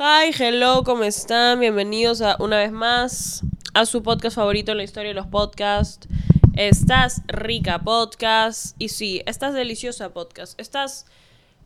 [0.00, 1.58] Hi, hello, ¿cómo están?
[1.58, 3.42] Bienvenidos a una vez más
[3.74, 6.06] a su podcast favorito en la historia de los podcasts.
[6.54, 8.76] Estás rica podcast.
[8.78, 10.60] Y sí, estás deliciosa podcast.
[10.60, 11.06] Estás.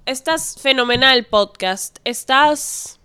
[0.06, 1.98] Estás fenomenal podcast.
[2.04, 3.00] Estás.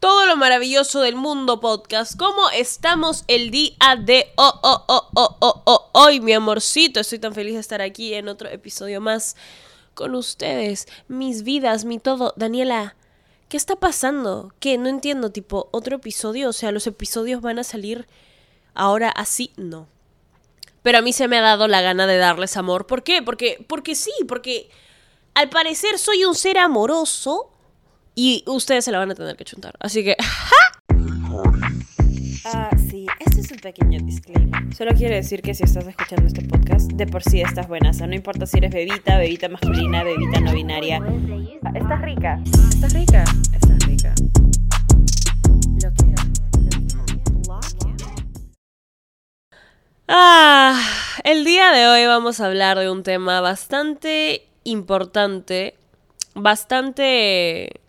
[0.00, 2.16] Todo lo maravilloso del mundo podcast.
[2.18, 6.98] ¿Cómo estamos el día de oh, oh, oh, oh, oh, oh, hoy, mi amorcito?
[6.98, 9.36] Estoy tan feliz de estar aquí en otro episodio más
[9.92, 10.88] con ustedes.
[11.08, 12.32] Mis vidas, mi todo.
[12.38, 12.96] Daniela,
[13.52, 14.50] ¿qué está pasando?
[14.60, 14.78] ¿Qué?
[14.78, 16.48] No entiendo, tipo, otro episodio.
[16.48, 18.06] O sea, los episodios van a salir
[18.72, 19.52] ahora así.
[19.58, 19.88] No.
[20.80, 22.86] Pero a mí se me ha dado la gana de darles amor.
[22.86, 23.20] ¿Por qué?
[23.20, 24.70] Porque, porque sí, porque
[25.34, 27.52] al parecer soy un ser amoroso
[28.14, 29.74] y ustedes se la van a tener que chuntar.
[29.80, 30.16] Así que...
[32.44, 32.81] Ah, sí, este
[33.42, 34.74] es un pequeño disclaimer.
[34.74, 37.90] Solo quiero decir que si estás escuchando este podcast, de por sí estás buena.
[37.90, 41.00] O sea, no importa si eres bebita, bebita masculina, bebita no binaria.
[41.74, 42.40] Estás rica.
[42.44, 43.24] Estás rica.
[43.52, 44.14] Estás rica.
[45.82, 46.14] Lo que...
[50.06, 50.80] Ah,
[51.24, 55.74] el día de hoy vamos a hablar de un tema bastante importante,
[56.34, 57.81] bastante...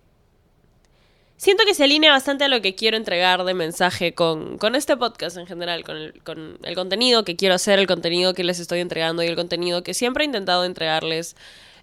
[1.43, 4.95] Siento que se alinea bastante a lo que quiero entregar de mensaje con, con este
[4.95, 8.61] podcast en general, con el, con el contenido que quiero hacer, el contenido que les
[8.61, 11.35] estoy entregando y el contenido que siempre he intentado entregarles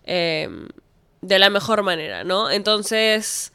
[0.04, 0.48] eh,
[1.20, 2.50] de la mejor manera, ¿no?
[2.50, 3.52] Entonces,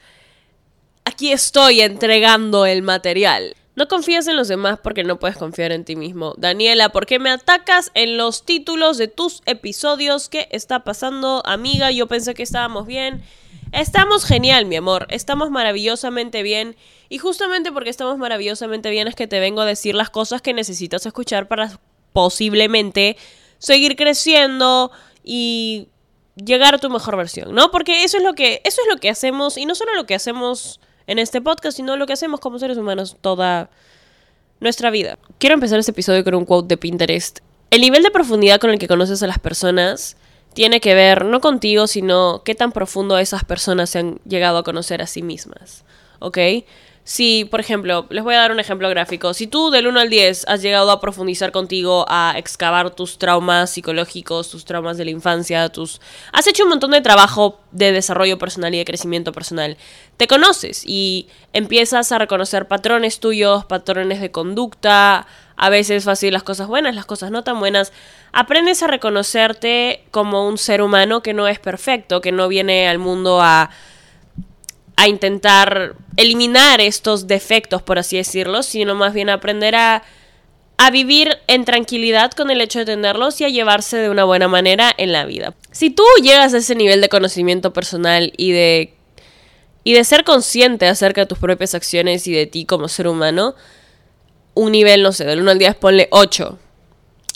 [1.05, 3.55] aquí estoy entregando el material.
[3.75, 6.35] No confías en los demás porque no puedes confiar en ti mismo.
[6.37, 10.29] Daniela, ¿por qué me atacas en los títulos de tus episodios?
[10.29, 11.89] ¿Qué está pasando, amiga?
[11.89, 13.23] Yo pensé que estábamos bien.
[13.75, 15.05] Estamos genial, mi amor.
[15.09, 16.77] Estamos maravillosamente bien.
[17.09, 20.53] Y justamente porque estamos maravillosamente bien es que te vengo a decir las cosas que
[20.53, 21.77] necesitas escuchar para
[22.13, 23.17] posiblemente
[23.57, 24.91] seguir creciendo
[25.25, 25.89] y
[26.37, 27.69] llegar a tu mejor versión, ¿no?
[27.69, 30.15] Porque eso es lo que eso es lo que hacemos y no solo lo que
[30.15, 33.69] hacemos en este podcast, sino lo que hacemos como seres humanos toda
[34.61, 35.19] nuestra vida.
[35.37, 37.39] Quiero empezar este episodio con un quote de Pinterest.
[37.71, 40.15] El nivel de profundidad con el que conoces a las personas
[40.55, 44.63] tiene que ver no contigo, sino qué tan profundo esas personas se han llegado a
[44.63, 45.83] conocer a sí mismas.
[46.19, 46.37] ¿Ok?
[47.03, 49.35] Si, por ejemplo, les voy a dar un ejemplo gráfico.
[49.35, 53.69] Si tú del 1 al 10 has llegado a profundizar contigo, a excavar tus traumas
[53.69, 56.01] psicológicos, tus traumas de la infancia, tus...
[56.31, 59.77] Has hecho un montón de trabajo de desarrollo personal y de crecimiento personal.
[60.17, 65.27] Te conoces y empiezas a reconocer patrones tuyos, patrones de conducta,
[65.57, 67.93] a veces fácil las cosas buenas, las cosas no tan buenas.
[68.33, 72.99] Aprendes a reconocerte como un ser humano que no es perfecto, que no viene al
[72.99, 73.69] mundo a
[74.97, 80.03] a intentar eliminar estos defectos, por así decirlo, sino más bien aprender a,
[80.77, 84.47] a vivir en tranquilidad con el hecho de tenerlos y a llevarse de una buena
[84.47, 85.53] manera en la vida.
[85.71, 88.93] Si tú llegas a ese nivel de conocimiento personal y de
[89.87, 93.53] y de ser consciente acerca de tus propias acciones y de ti como ser humano,
[94.55, 96.57] un nivel, no sé, del 1 al 10 ponle 8.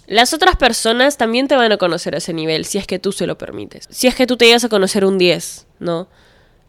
[0.07, 3.11] Las otras personas también te van a conocer a ese nivel, si es que tú
[3.11, 3.87] se lo permites.
[3.91, 6.07] Si es que tú te llegas a conocer un 10, ¿no?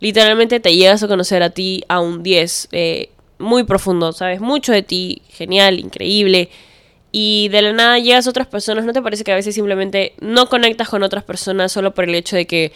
[0.00, 4.72] literalmente te llegas a conocer a ti a un 10, eh, muy profundo, sabes mucho
[4.72, 6.50] de ti, genial, increíble.
[7.12, 10.14] Y de la nada llegas a otras personas, ¿no te parece que a veces simplemente
[10.20, 12.72] no conectas con otras personas solo por el hecho de que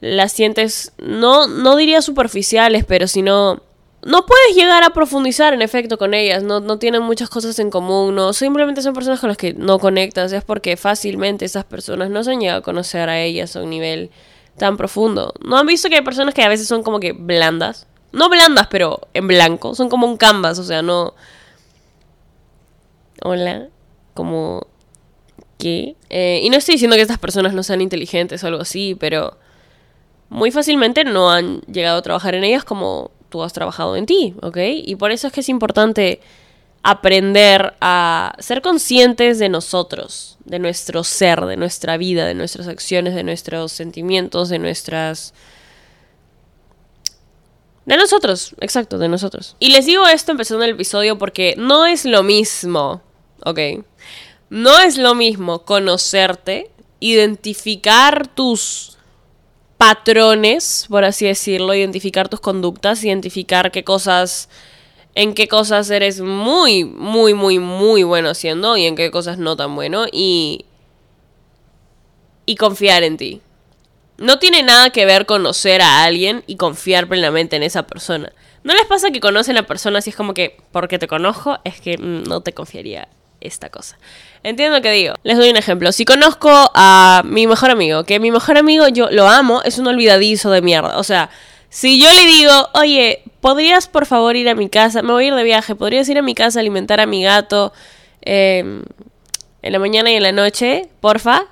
[0.00, 3.62] las sientes, no, no diría superficiales, pero sino...
[4.06, 7.70] No puedes llegar a profundizar en efecto con ellas, no, no tienen muchas cosas en
[7.70, 12.08] común, no, simplemente son personas con las que no conectas, es porque fácilmente esas personas
[12.08, 14.12] no se han llegado a conocer a ellas a un nivel
[14.56, 15.34] tan profundo.
[15.44, 17.88] ¿No han visto que hay personas que a veces son como que blandas?
[18.12, 19.74] No blandas, pero en blanco.
[19.74, 21.14] Son como un canvas, o sea, no...
[23.24, 23.70] Hola.
[24.14, 24.68] Como...
[25.58, 25.96] ¿Qué?
[26.10, 29.36] Eh, y no estoy diciendo que estas personas no sean inteligentes o algo así, pero
[30.28, 33.10] muy fácilmente no han llegado a trabajar en ellas como
[33.42, 34.58] has trabajado en ti, ¿ok?
[34.84, 36.20] Y por eso es que es importante
[36.82, 43.14] aprender a ser conscientes de nosotros, de nuestro ser, de nuestra vida, de nuestras acciones,
[43.14, 45.34] de nuestros sentimientos, de nuestras...
[47.86, 49.56] De nosotros, exacto, de nosotros.
[49.58, 53.02] Y les digo esto empezando el episodio porque no es lo mismo,
[53.44, 53.58] ¿ok?
[54.50, 56.70] No es lo mismo conocerte,
[57.00, 58.95] identificar tus
[59.78, 64.48] patrones, por así decirlo, identificar tus conductas, identificar qué cosas
[65.14, 69.56] en qué cosas eres muy, muy, muy, muy bueno haciendo y en qué cosas no
[69.56, 70.66] tan bueno y,
[72.44, 73.40] y confiar en ti.
[74.18, 78.30] No tiene nada que ver conocer a alguien y confiar plenamente en esa persona.
[78.62, 81.58] ¿No les pasa que conocen a la persona así es como que, porque te conozco,
[81.64, 83.08] es que mm, no te confiaría
[83.46, 83.98] esta cosa?
[84.42, 85.14] Entiendo lo que digo.
[85.22, 85.92] Les doy un ejemplo.
[85.92, 89.86] Si conozco a mi mejor amigo, que mi mejor amigo yo lo amo, es un
[89.86, 90.98] olvidadizo de mierda.
[90.98, 91.30] O sea,
[91.68, 95.02] Si yo le digo, oye, ¿podrías por favor ir a mi casa?
[95.02, 97.22] Me voy a ir de viaje, ¿podrías ir a mi casa a alimentar a mi
[97.22, 97.72] gato
[98.22, 98.82] em,
[99.62, 100.88] en la mañana y en la noche?
[101.00, 101.44] Porfa.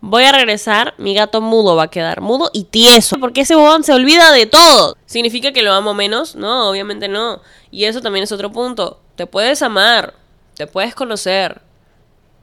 [0.00, 3.82] Voy a regresar, mi gato mudo va a quedar, mudo y tieso, porque ese bobón
[3.82, 4.96] se olvida de todo.
[5.06, 6.36] ¿Significa que lo amo menos?
[6.36, 7.40] No, obviamente no.
[7.70, 9.00] Y eso también es otro punto.
[9.16, 10.14] Te puedes amar,
[10.56, 11.60] te puedes conocer.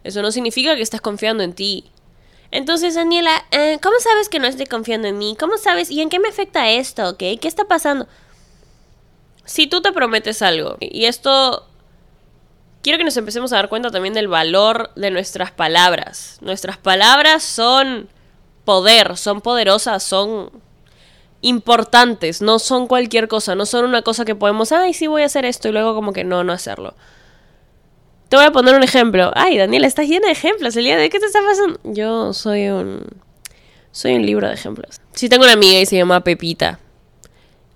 [0.04, 1.92] Eso no significa que estés confiando en ti.
[2.52, 5.36] Entonces, Daniela, eh, ¿cómo sabes que no estoy confiando en mí?
[5.40, 5.90] ¿Cómo sabes?
[5.90, 7.10] ¿Y en qué me afecta esto?
[7.10, 7.18] ¿Ok?
[7.18, 8.08] ¿Qué está pasando?
[9.46, 11.68] Si tú te prometes algo, y esto
[12.84, 16.38] quiero que nos empecemos a dar cuenta también del valor de nuestras palabras.
[16.42, 18.08] Nuestras palabras son
[18.66, 20.52] poder, son poderosas, son
[21.42, 25.26] importantes, no son cualquier cosa, no son una cosa que podemos, ay, sí voy a
[25.26, 26.94] hacer esto y luego como que no, no hacerlo.
[28.34, 29.30] Te voy a poner un ejemplo.
[29.36, 30.76] Ay, Daniela, estás llena de ejemplos.
[30.76, 31.80] El día de qué te está pasando.
[31.84, 33.06] Yo soy un
[33.92, 35.00] soy un libro de ejemplos.
[35.12, 36.80] Sí tengo una amiga y se llama Pepita.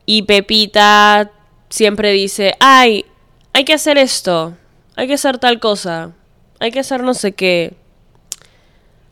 [0.07, 1.29] Y Pepita
[1.69, 3.05] siempre dice, "Ay,
[3.53, 4.57] hay que hacer esto."
[4.95, 6.13] hay que hacer tal cosa,
[6.59, 7.75] hay que hacer no sé qué,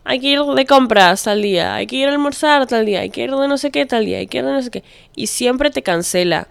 [0.04, 3.12] hay que ir de compras tal día, hay que ir a almorzar tal día, hay
[3.12, 4.84] que ir de no sé qué tal día, hay que ir de no sé qué.
[5.16, 6.48] Y siempre te cancela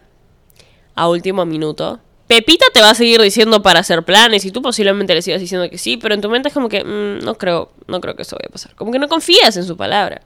[0.94, 1.98] a último minuto.
[2.26, 5.68] Pepita te va a seguir diciendo para hacer planes y tú posiblemente le sigas diciendo
[5.68, 8.22] que sí, pero en tu mente es como que mm, no creo, no creo que
[8.22, 8.74] eso vaya a pasar.
[8.74, 10.22] Como que no confías en su palabra.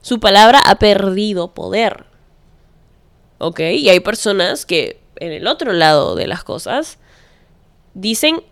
[0.00, 2.06] Su palabra ha perdido poder.
[3.38, 3.60] ¿Ok?
[3.60, 6.98] Y hay personas que en el otro lado de las cosas
[7.92, 8.42] dicen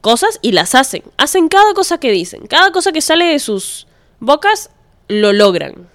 [0.00, 1.02] cosas y las hacen.
[1.16, 2.46] Hacen cada cosa que dicen.
[2.46, 3.86] Cada cosa que sale de sus
[4.18, 4.70] bocas
[5.08, 5.88] lo logran.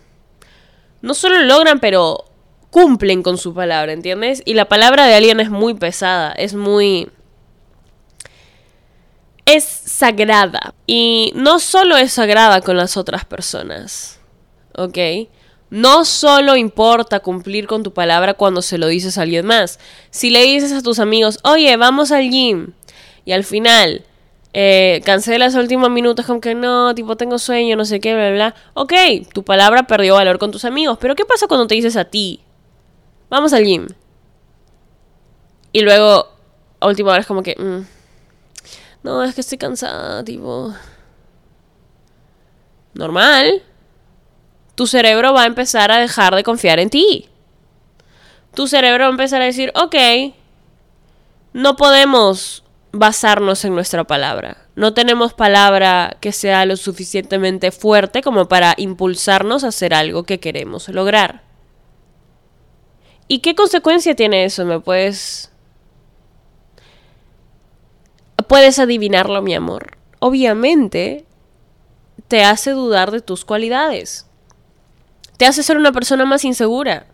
[1.02, 2.26] No solo lo logran, pero
[2.72, 4.42] cumplen con su palabra, ¿entiendes?
[4.46, 7.10] Y la palabra de alguien es muy pesada, es muy...
[9.46, 10.74] es sagrada.
[10.86, 14.20] Y no solo es sagrada con las otras personas,
[14.76, 14.98] ¿ok?
[15.70, 19.80] No solo importa cumplir con tu palabra cuando se lo dices a alguien más.
[20.10, 22.74] Si le dices a tus amigos, oye, vamos al gym,
[23.26, 24.04] y al final
[24.54, 28.16] eh, cancelas a último minuto, es como que no, tipo, tengo sueño, no sé qué,
[28.16, 28.56] bla, bla.
[28.74, 28.94] Ok,
[29.34, 32.42] tu palabra perdió valor con tus amigos, pero ¿qué pasa cuando te dices a ti?
[33.30, 33.88] Vamos al gym.
[35.72, 36.28] Y luego,
[36.80, 37.86] a última hora es como que, mm,
[39.04, 40.74] no, es que estoy cansada, tipo.
[42.94, 43.64] Normal
[44.80, 47.28] tu cerebro va a empezar a dejar de confiar en ti.
[48.56, 50.34] Tu cerebro va a empezar a decir, ok,
[51.52, 54.56] no podemos basarnos en nuestra palabra.
[54.78, 60.40] No tenemos palabra que sea lo suficientemente fuerte como para impulsarnos a hacer algo que
[60.40, 61.44] queremos lograr.
[63.30, 64.66] ¿Y qué consecuencia tiene eso?
[64.66, 65.50] ¿Me puedes...
[68.50, 69.98] ¿Puedes adivinarlo, mi amor?
[70.20, 71.26] Obviamente,
[72.28, 74.26] te hace dudar de tus cualidades
[75.40, 77.06] te hace ser una persona más insegura.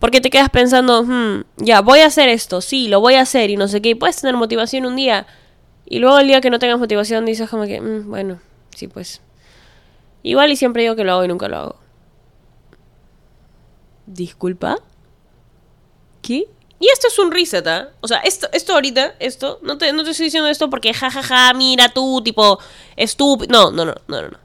[0.00, 3.48] Porque te quedas pensando, hmm, ya, voy a hacer esto, sí, lo voy a hacer
[3.48, 3.90] y no sé qué.
[3.90, 5.24] Y puedes tener motivación un día.
[5.86, 8.40] Y luego el día que no tengas motivación dices como que, hmm, bueno,
[8.74, 9.22] sí, pues.
[10.24, 11.76] Igual y siempre digo que lo hago y nunca lo hago.
[14.12, 14.76] ¿Disculpa?
[16.20, 16.48] ¿Qué?
[16.80, 17.90] Y esto es un reset, ¿ah?
[18.00, 21.52] O sea, esto, esto ahorita, esto, no te, no te estoy diciendo esto porque jajaja,
[21.54, 22.58] mira tú, tipo,
[22.96, 23.52] estúpido.
[23.52, 24.38] No, no, no, no, no.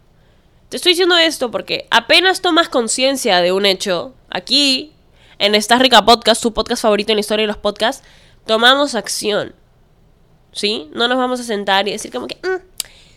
[0.69, 4.93] Te estoy diciendo esto porque apenas tomas conciencia de un hecho, aquí,
[5.39, 8.05] en esta rica podcast, tu podcast favorito en la historia de los podcasts,
[8.45, 9.55] tomamos acción.
[10.51, 10.91] ¿Sí?
[10.93, 12.61] No nos vamos a sentar y decir como que, mm,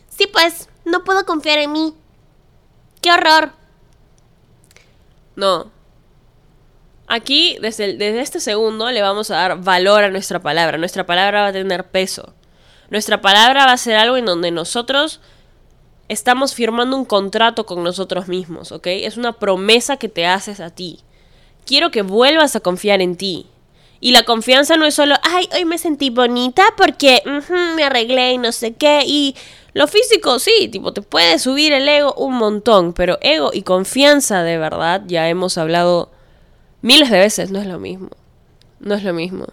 [0.09, 1.95] sí, pues, no puedo confiar en mí.
[3.03, 3.53] ¡Qué horror!
[5.37, 5.78] No.
[7.09, 10.77] Aquí, desde, desde este segundo, le vamos a dar valor a nuestra palabra.
[10.77, 12.35] Nuestra palabra va a tener peso.
[12.91, 15.21] Nuestra palabra va a ser algo en donde nosotros
[16.09, 18.87] estamos firmando un contrato con nosotros mismos, ¿ok?
[18.89, 21.01] Es una promesa que te haces a ti.
[21.65, 23.47] Quiero que vuelvas a confiar en ti.
[24.01, 27.23] Y la confianza no es solo, ay, hoy me sentí bonita porque
[27.75, 29.03] me arreglé y no sé qué.
[29.05, 29.35] Y
[29.73, 34.43] lo físico, sí, tipo, te puede subir el ego un montón, pero ego y confianza
[34.43, 36.11] de verdad, ya hemos hablado
[36.83, 38.11] miles de veces, no es lo mismo.
[38.81, 39.47] No es lo mismo.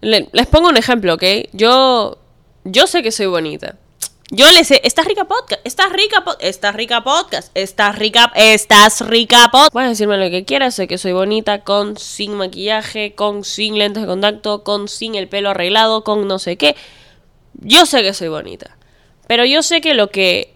[0.00, 1.22] les pongo un ejemplo, ¿ok?
[1.52, 2.18] Yo,
[2.64, 3.76] yo sé que soy bonita.
[4.32, 9.00] Yo le sé, estás rica podcast, estás rica podcast, estás rica podcast, estás rica, estás
[9.06, 9.72] rica podcast.
[9.72, 14.02] Puedes decirme lo que quieras, sé que soy bonita, con, sin maquillaje, con, sin lentes
[14.02, 16.74] de contacto, con, sin el pelo arreglado, con no sé qué.
[17.54, 18.76] Yo sé que soy bonita.
[19.28, 20.55] Pero yo sé que lo que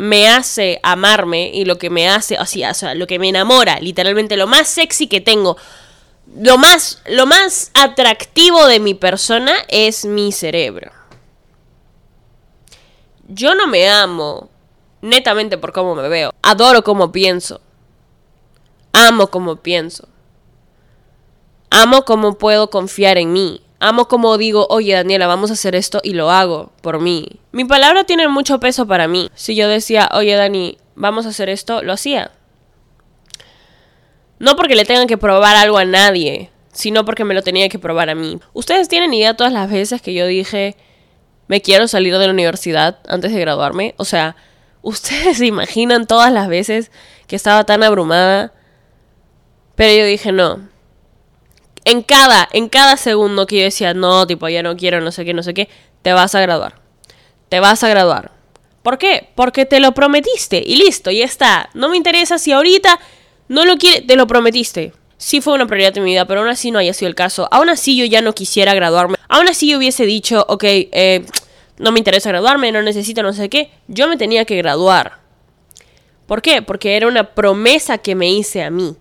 [0.00, 3.78] me hace amarme y lo que me hace, así, o sea, lo que me enamora,
[3.80, 5.56] literalmente lo más sexy que tengo,
[6.36, 10.92] lo más, lo más atractivo de mi persona es mi cerebro
[13.30, 14.50] yo no me amo
[15.00, 16.32] netamente por cómo me veo.
[16.42, 17.60] Adoro cómo pienso.
[18.92, 20.08] Amo como pienso.
[21.70, 23.62] Amo cómo puedo confiar en mí.
[23.82, 27.40] Amo como digo, oye Daniela, vamos a hacer esto y lo hago por mí.
[27.50, 29.30] Mi palabra tiene mucho peso para mí.
[29.34, 32.30] Si yo decía, oye Dani, vamos a hacer esto, lo hacía.
[34.38, 37.78] No porque le tengan que probar algo a nadie, sino porque me lo tenía que
[37.78, 38.38] probar a mí.
[38.52, 40.76] Ustedes tienen idea todas las veces que yo dije,
[41.48, 43.94] me quiero salir de la universidad antes de graduarme.
[43.96, 44.36] O sea,
[44.82, 46.90] ustedes se imaginan todas las veces
[47.26, 48.52] que estaba tan abrumada.
[49.74, 50.68] Pero yo dije, no,
[51.84, 55.24] en cada, en cada segundo que yo decía, no, tipo, ya no quiero, no sé
[55.24, 55.68] qué, no sé qué,
[56.02, 56.74] te vas a graduar.
[57.48, 58.32] Te vas a graduar.
[58.82, 59.28] ¿Por qué?
[59.34, 61.70] Porque te lo prometiste y listo, ya está.
[61.74, 62.98] No me interesa si ahorita
[63.48, 64.92] no lo quiere, te lo prometiste.
[65.18, 67.46] Sí fue una prioridad en mi vida, pero aún así no haya sido el caso.
[67.50, 69.16] Aún así yo ya no quisiera graduarme.
[69.28, 71.26] Aún así yo hubiese dicho, ok, eh,
[71.76, 73.70] no me interesa graduarme, no necesito no sé qué.
[73.86, 75.18] Yo me tenía que graduar.
[76.26, 76.62] ¿Por qué?
[76.62, 78.96] Porque era una promesa que me hice a mí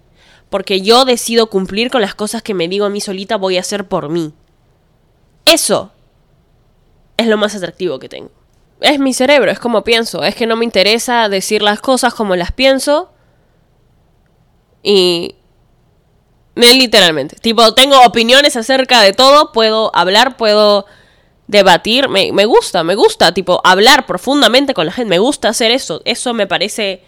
[0.50, 3.62] porque yo decido cumplir con las cosas que me digo a mí solita voy a
[3.62, 4.34] hacer por mí.
[5.46, 5.91] Eso
[7.18, 8.32] es lo más atractivo que tengo.
[8.82, 12.36] Es mi cerebro, es como pienso, es que no me interesa decir las cosas como
[12.36, 13.12] las pienso
[14.82, 15.36] y
[16.56, 20.86] literalmente, tipo, tengo opiniones acerca de todo, puedo hablar, puedo
[21.48, 25.72] debatir, me, me, gusta, me gusta, tipo, hablar profundamente con la gente, me gusta hacer
[25.72, 27.03] eso, eso me parece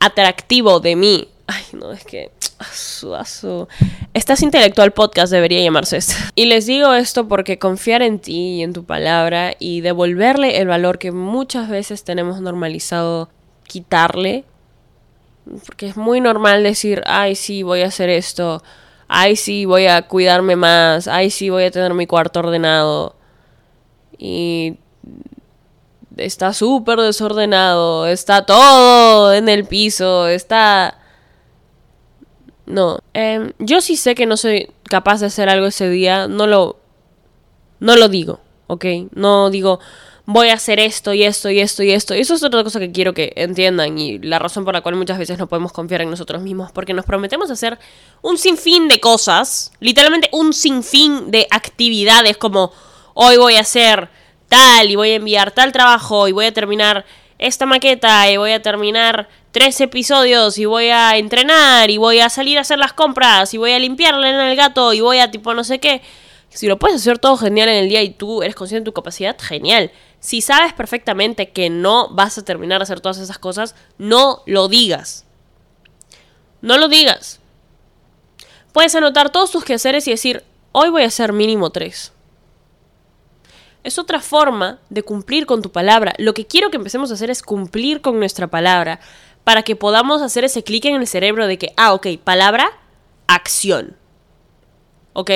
[0.00, 1.28] atractivo de mí.
[1.46, 3.68] Ay, no, es que Asu,
[4.14, 6.14] Estás intelectual podcast debería llamarse esto.
[6.34, 10.66] Y les digo esto porque confiar en ti y en tu palabra y devolverle el
[10.66, 13.28] valor que muchas veces tenemos normalizado
[13.64, 14.44] quitarle.
[15.66, 18.62] Porque es muy normal decir, ay sí, voy a hacer esto.
[19.06, 21.06] Ay sí, voy a cuidarme más.
[21.06, 23.14] Ay sí, voy a tener mi cuarto ordenado.
[24.18, 24.78] Y
[26.16, 28.08] está súper desordenado.
[28.08, 30.26] Está todo en el piso.
[30.26, 30.97] Está
[32.68, 33.00] no.
[33.14, 36.28] Em, yo sí sé que no soy capaz de hacer algo ese día.
[36.28, 36.78] No lo.
[37.80, 38.84] No lo digo, ¿ok?
[39.12, 39.78] No digo,
[40.26, 42.14] voy a hacer esto y esto y esto y esto.
[42.14, 44.96] Y eso es otra cosa que quiero que entiendan y la razón por la cual
[44.96, 46.72] muchas veces no podemos confiar en nosotros mismos.
[46.72, 47.78] Porque nos prometemos hacer
[48.20, 49.72] un sinfín de cosas.
[49.80, 52.72] Literalmente un sinfín de actividades como
[53.14, 54.10] hoy voy a hacer
[54.48, 57.04] tal y voy a enviar tal trabajo y voy a terminar
[57.38, 62.28] esta maqueta y voy a terminar tres episodios y voy a entrenar y voy a
[62.28, 65.30] salir a hacer las compras y voy a limpiarle en el gato y voy a
[65.30, 66.02] tipo no sé qué.
[66.50, 68.94] Si lo puedes hacer todo genial en el día y tú eres consciente de tu
[68.94, 69.92] capacidad, genial.
[70.20, 74.68] Si sabes perfectamente que no vas a terminar de hacer todas esas cosas, no lo
[74.68, 75.26] digas.
[76.60, 77.40] No lo digas.
[78.72, 82.12] Puedes anotar todos tus quehaceres y decir, hoy voy a hacer mínimo tres.
[83.84, 86.14] Es otra forma de cumplir con tu palabra.
[86.18, 89.00] Lo que quiero que empecemos a hacer es cumplir con nuestra palabra
[89.48, 92.70] para que podamos hacer ese clic en el cerebro de que, ah, ok, palabra,
[93.26, 93.96] acción.
[95.14, 95.30] ¿Ok?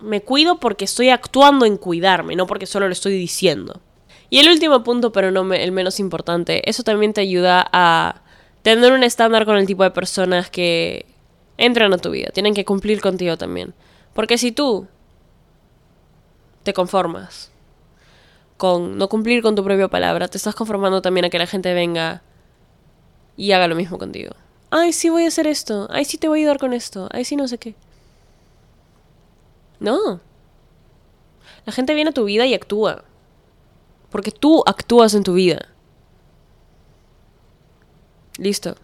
[0.00, 3.82] Me cuido porque estoy actuando en cuidarme, no porque solo lo estoy diciendo.
[4.30, 8.22] Y el último punto, pero no el menos importante, eso también te ayuda a
[8.62, 11.04] tener un estándar con el tipo de personas que
[11.58, 12.30] entran a tu vida.
[12.32, 13.74] Tienen que cumplir contigo también.
[14.14, 14.86] Porque si tú
[16.62, 17.52] te conformas
[18.56, 21.74] con no cumplir con tu propia palabra, te estás conformando también a que la gente
[21.74, 22.22] venga
[23.38, 24.32] y haga lo mismo contigo.
[24.68, 25.86] Ay, sí voy a hacer esto.
[25.90, 27.08] Ay, sí te voy a ayudar con esto.
[27.12, 27.74] Ay, sí no sé qué.
[29.78, 30.20] No.
[31.64, 33.04] La gente viene a tu vida y actúa.
[34.10, 35.68] Porque tú actúas en tu vida.
[38.36, 38.74] Listo.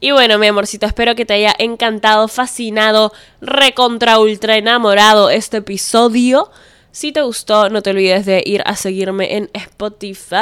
[0.00, 6.50] Y bueno, mi amorcito, espero que te haya encantado, fascinado, recontra ultra enamorado este episodio.
[6.92, 10.36] Si te gustó, no te olvides de ir a seguirme en Spotify.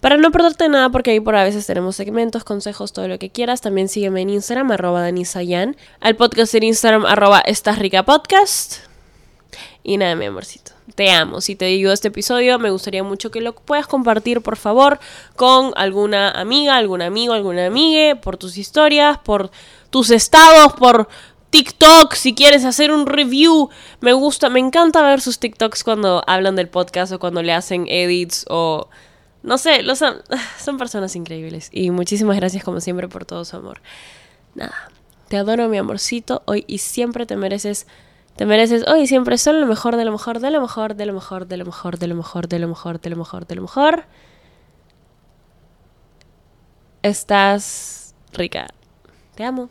[0.00, 3.30] Para no perderte nada, porque ahí por a veces tenemos segmentos, consejos, todo lo que
[3.30, 3.60] quieras.
[3.60, 5.76] También sígueme en Instagram, arroba danisayan.
[6.00, 8.76] Al podcast en Instagram, arroba estás rica podcast.
[9.82, 10.72] Y nada, mi amorcito.
[10.94, 11.40] Te amo.
[11.40, 14.98] Si te ayudó este episodio, me gustaría mucho que lo puedas compartir, por favor,
[15.36, 19.50] con alguna amiga, algún amigo, alguna amiga, por tus historias, por
[19.90, 21.08] tus estados, por
[21.50, 23.70] TikTok, si quieres hacer un review.
[24.00, 27.86] Me gusta, me encanta ver sus TikToks cuando hablan del podcast o cuando le hacen
[27.88, 28.88] edits o
[29.42, 29.98] no sé, los,
[30.58, 31.68] son personas increíbles.
[31.72, 33.80] Y muchísimas gracias como siempre por todo su amor.
[34.54, 34.90] Nada,
[35.28, 37.86] te adoro mi amorcito hoy y siempre te mereces,
[38.36, 41.06] te mereces hoy y siempre son lo mejor de lo mejor, de lo mejor, de
[41.06, 43.54] lo mejor, de lo mejor, de lo mejor, de lo mejor, de lo mejor, de
[43.54, 44.04] lo mejor.
[47.02, 48.66] Estás rica.
[49.34, 49.70] Te amo.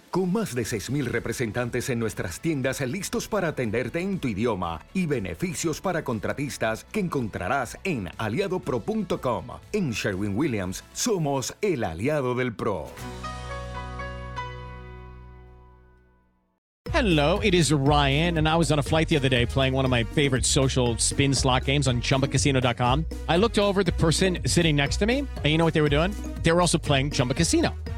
[0.11, 5.05] Con más de 6.000 representantes en nuestras tiendas listos para atenderte en tu idioma y
[5.05, 9.47] beneficios para contratistas que encontrarás en aliadopro.com.
[9.71, 12.89] En Sherwin Williams somos el aliado del PRO.
[16.91, 19.85] Hello, it is Ryan, and I was on a flight the other day playing one
[19.85, 23.05] of my favorite social spin slot games on chumbacasino.com.
[23.29, 25.89] I looked over the person sitting next to me, and you know what they were
[25.89, 26.13] doing?
[26.43, 27.73] They were also playing Chumba Casino.